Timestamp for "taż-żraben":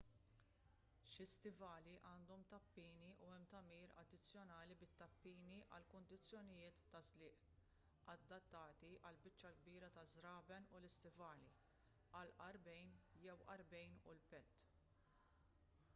9.99-10.69